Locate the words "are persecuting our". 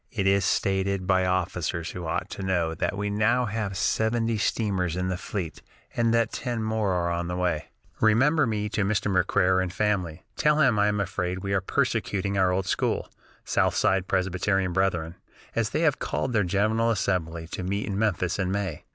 11.53-12.49